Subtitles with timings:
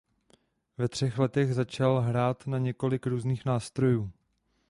[0.77, 4.11] Ve třech letech začal hrát na několik různých nástrojů.